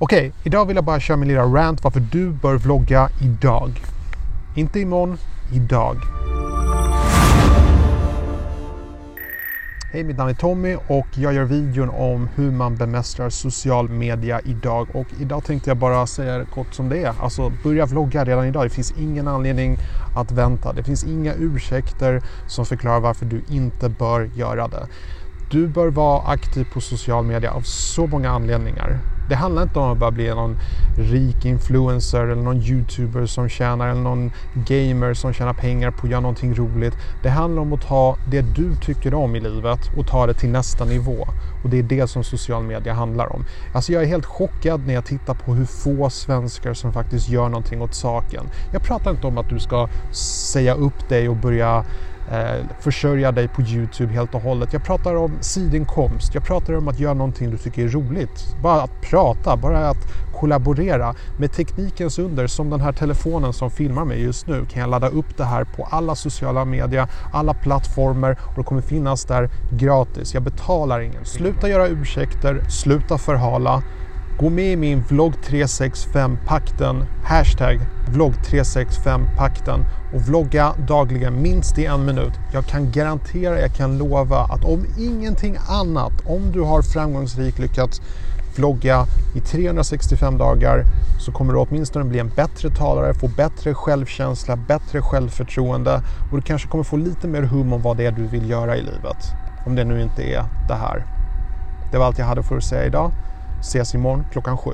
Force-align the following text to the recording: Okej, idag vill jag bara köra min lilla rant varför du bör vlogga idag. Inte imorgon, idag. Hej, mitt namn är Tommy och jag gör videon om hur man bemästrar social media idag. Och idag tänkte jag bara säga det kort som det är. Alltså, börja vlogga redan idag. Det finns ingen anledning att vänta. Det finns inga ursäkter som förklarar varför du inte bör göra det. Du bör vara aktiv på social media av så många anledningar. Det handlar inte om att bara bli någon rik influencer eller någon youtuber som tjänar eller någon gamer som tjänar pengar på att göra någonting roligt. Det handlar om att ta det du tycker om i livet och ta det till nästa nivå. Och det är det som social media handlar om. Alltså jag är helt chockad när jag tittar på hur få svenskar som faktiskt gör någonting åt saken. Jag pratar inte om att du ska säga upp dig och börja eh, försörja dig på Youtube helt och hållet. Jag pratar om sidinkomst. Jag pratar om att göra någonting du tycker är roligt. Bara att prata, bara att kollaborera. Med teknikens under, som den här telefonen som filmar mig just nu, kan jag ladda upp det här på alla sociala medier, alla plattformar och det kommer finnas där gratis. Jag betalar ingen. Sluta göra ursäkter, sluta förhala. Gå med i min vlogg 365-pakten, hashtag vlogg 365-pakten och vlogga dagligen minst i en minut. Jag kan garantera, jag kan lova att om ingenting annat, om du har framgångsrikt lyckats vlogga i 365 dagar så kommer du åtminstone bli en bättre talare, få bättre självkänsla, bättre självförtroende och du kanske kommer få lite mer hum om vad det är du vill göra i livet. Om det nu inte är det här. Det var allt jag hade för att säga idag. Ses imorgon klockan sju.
Okej, 0.00 0.32
idag 0.44 0.66
vill 0.66 0.76
jag 0.76 0.84
bara 0.84 1.00
köra 1.00 1.16
min 1.16 1.28
lilla 1.28 1.42
rant 1.42 1.84
varför 1.84 2.00
du 2.00 2.30
bör 2.30 2.54
vlogga 2.58 3.08
idag. 3.22 3.82
Inte 4.56 4.80
imorgon, 4.80 5.18
idag. 5.52 5.96
Hej, 9.92 10.04
mitt 10.04 10.16
namn 10.16 10.30
är 10.30 10.34
Tommy 10.34 10.76
och 10.88 11.06
jag 11.14 11.32
gör 11.34 11.44
videon 11.44 11.90
om 11.90 12.28
hur 12.34 12.50
man 12.50 12.76
bemästrar 12.76 13.30
social 13.30 13.88
media 13.88 14.40
idag. 14.44 14.88
Och 14.94 15.06
idag 15.20 15.44
tänkte 15.44 15.70
jag 15.70 15.76
bara 15.76 16.06
säga 16.06 16.38
det 16.38 16.44
kort 16.44 16.74
som 16.74 16.88
det 16.88 17.02
är. 17.02 17.14
Alltså, 17.20 17.52
börja 17.64 17.86
vlogga 17.86 18.24
redan 18.24 18.46
idag. 18.46 18.66
Det 18.66 18.70
finns 18.70 18.94
ingen 18.98 19.28
anledning 19.28 19.76
att 20.16 20.32
vänta. 20.32 20.72
Det 20.72 20.82
finns 20.82 21.04
inga 21.04 21.34
ursäkter 21.34 22.22
som 22.46 22.66
förklarar 22.66 23.00
varför 23.00 23.26
du 23.26 23.42
inte 23.48 23.88
bör 23.88 24.30
göra 24.34 24.68
det. 24.68 24.86
Du 25.50 25.68
bör 25.68 25.90
vara 25.90 26.22
aktiv 26.22 26.66
på 26.72 26.80
social 26.80 27.24
media 27.24 27.50
av 27.50 27.62
så 27.62 28.06
många 28.06 28.30
anledningar. 28.30 29.17
Det 29.28 29.34
handlar 29.34 29.62
inte 29.62 29.78
om 29.78 29.92
att 29.92 29.98
bara 29.98 30.10
bli 30.10 30.28
någon 30.28 30.56
rik 30.98 31.44
influencer 31.44 32.24
eller 32.24 32.42
någon 32.42 32.62
youtuber 32.62 33.26
som 33.26 33.48
tjänar 33.48 33.88
eller 33.88 34.00
någon 34.00 34.32
gamer 34.54 35.14
som 35.14 35.32
tjänar 35.32 35.54
pengar 35.54 35.90
på 35.90 36.06
att 36.06 36.10
göra 36.10 36.20
någonting 36.20 36.54
roligt. 36.54 36.94
Det 37.22 37.28
handlar 37.28 37.62
om 37.62 37.72
att 37.72 37.80
ta 37.80 38.16
det 38.30 38.42
du 38.42 38.76
tycker 38.76 39.14
om 39.14 39.36
i 39.36 39.40
livet 39.40 39.78
och 39.98 40.06
ta 40.06 40.26
det 40.26 40.34
till 40.34 40.48
nästa 40.48 40.84
nivå. 40.84 41.28
Och 41.64 41.70
det 41.70 41.78
är 41.78 41.82
det 41.82 42.08
som 42.08 42.24
social 42.24 42.62
media 42.62 42.92
handlar 42.92 43.32
om. 43.32 43.44
Alltså 43.74 43.92
jag 43.92 44.02
är 44.02 44.06
helt 44.06 44.26
chockad 44.26 44.86
när 44.86 44.94
jag 44.94 45.04
tittar 45.04 45.34
på 45.34 45.54
hur 45.54 45.66
få 45.66 46.10
svenskar 46.10 46.74
som 46.74 46.92
faktiskt 46.92 47.28
gör 47.28 47.48
någonting 47.48 47.82
åt 47.82 47.94
saken. 47.94 48.44
Jag 48.72 48.82
pratar 48.82 49.10
inte 49.10 49.26
om 49.26 49.38
att 49.38 49.48
du 49.48 49.58
ska 49.58 49.88
säga 50.52 50.74
upp 50.74 51.08
dig 51.08 51.28
och 51.28 51.36
börja 51.36 51.84
eh, 52.30 52.66
försörja 52.80 53.32
dig 53.32 53.48
på 53.48 53.62
Youtube 53.62 54.12
helt 54.12 54.34
och 54.34 54.42
hållet. 54.42 54.72
Jag 54.72 54.84
pratar 54.84 55.14
om 55.14 55.38
sidinkomst. 55.40 56.34
Jag 56.34 56.44
pratar 56.44 56.76
om 56.76 56.88
att 56.88 57.00
göra 57.00 57.14
någonting 57.14 57.50
du 57.50 57.58
tycker 57.58 57.84
är 57.84 57.88
roligt. 57.88 58.56
Bara 58.62 58.82
att 58.82 59.00
prata, 59.00 59.56
bara 59.56 59.88
att 59.88 60.32
kollaborera. 60.40 61.14
Med 61.38 61.52
teknikens 61.52 62.18
under, 62.18 62.46
som 62.46 62.70
den 62.70 62.80
här 62.80 62.92
telefonen 62.92 63.52
som 63.52 63.70
filmar 63.70 64.04
mig 64.04 64.22
just 64.22 64.46
nu, 64.46 64.66
kan 64.66 64.80
jag 64.80 64.90
ladda 64.90 65.08
upp 65.08 65.36
det 65.36 65.44
här 65.44 65.64
på 65.64 65.88
alla 65.90 66.14
sociala 66.14 66.64
medier, 66.64 67.06
alla 67.32 67.54
plattformar 67.54 68.38
och 68.44 68.54
det 68.56 68.62
kommer 68.62 68.82
finnas 68.82 69.24
där 69.24 69.50
gratis. 69.72 70.34
Jag 70.34 70.42
betalar 70.42 71.00
ingen. 71.00 71.24
Sluta 71.24 71.68
göra 71.68 71.88
ursäkter, 71.88 72.64
sluta 72.68 73.18
förhala. 73.18 73.82
Gå 74.40 74.50
med 74.50 74.72
i 74.72 74.76
min 74.76 75.00
vlogg 75.00 75.32
365-pakten, 75.32 77.04
hashtag 77.24 77.80
vlogg 78.08 78.32
365-pakten 78.32 79.84
och 80.14 80.20
vlogga 80.20 80.74
dagligen 80.88 81.42
minst 81.42 81.78
i 81.78 81.84
en 81.84 82.04
minut. 82.04 82.32
Jag 82.52 82.64
kan 82.64 82.90
garantera, 82.92 83.60
jag 83.60 83.74
kan 83.74 83.98
lova 83.98 84.38
att 84.38 84.64
om 84.64 84.86
ingenting 84.98 85.56
annat, 85.68 86.12
om 86.26 86.52
du 86.52 86.60
har 86.60 86.82
framgångsrikt 86.82 87.58
lyckats 87.58 88.00
vlogga 88.56 89.06
i 89.36 89.40
365 89.40 90.38
dagar 90.38 90.84
så 91.20 91.32
kommer 91.32 91.52
du 91.52 91.58
åtminstone 91.58 92.04
bli 92.04 92.18
en 92.18 92.30
bättre 92.36 92.70
talare, 92.70 93.14
få 93.14 93.28
bättre 93.28 93.74
självkänsla, 93.74 94.56
bättre 94.56 95.02
självförtroende 95.02 96.02
och 96.30 96.36
du 96.36 96.42
kanske 96.42 96.68
kommer 96.68 96.84
få 96.84 96.96
lite 96.96 97.28
mer 97.28 97.42
hum 97.42 97.72
om 97.72 97.82
vad 97.82 97.96
det 97.96 98.06
är 98.06 98.12
du 98.12 98.26
vill 98.26 98.50
göra 98.50 98.76
i 98.76 98.82
livet. 98.82 99.32
Om 99.66 99.74
det 99.74 99.84
nu 99.84 100.02
inte 100.02 100.22
är 100.22 100.44
det 100.68 100.74
här. 100.74 101.04
Det 101.92 101.98
var 101.98 102.06
allt 102.06 102.18
jag 102.18 102.26
hade 102.26 102.42
för 102.42 102.56
att 102.56 102.64
säga 102.64 102.86
idag. 102.86 103.12
Ses 103.60 103.94
imorgon 103.94 104.24
klockan 104.30 104.56
sju. 104.56 104.72